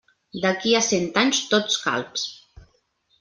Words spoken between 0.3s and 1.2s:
D'aquí a cent